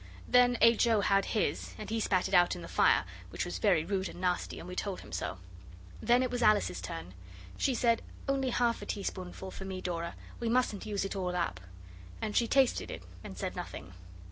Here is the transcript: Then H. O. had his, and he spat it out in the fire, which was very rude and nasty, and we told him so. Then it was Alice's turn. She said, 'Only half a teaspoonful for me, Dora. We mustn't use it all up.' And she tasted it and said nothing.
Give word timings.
Then 0.27 0.57
H. 0.61 0.87
O. 0.87 1.01
had 1.01 1.25
his, 1.25 1.75
and 1.77 1.91
he 1.91 1.99
spat 1.99 2.27
it 2.27 2.33
out 2.33 2.55
in 2.55 2.63
the 2.63 2.67
fire, 2.67 3.05
which 3.29 3.45
was 3.45 3.59
very 3.59 3.85
rude 3.85 4.09
and 4.09 4.19
nasty, 4.19 4.57
and 4.57 4.67
we 4.67 4.75
told 4.75 5.01
him 5.01 5.11
so. 5.11 5.37
Then 6.01 6.23
it 6.23 6.31
was 6.31 6.41
Alice's 6.41 6.81
turn. 6.81 7.13
She 7.55 7.75
said, 7.75 8.01
'Only 8.27 8.49
half 8.49 8.81
a 8.81 8.87
teaspoonful 8.87 9.51
for 9.51 9.63
me, 9.65 9.79
Dora. 9.79 10.15
We 10.39 10.49
mustn't 10.49 10.87
use 10.87 11.05
it 11.05 11.15
all 11.15 11.35
up.' 11.35 11.59
And 12.19 12.35
she 12.35 12.47
tasted 12.47 12.89
it 12.89 13.03
and 13.23 13.37
said 13.37 13.55
nothing. 13.55 13.93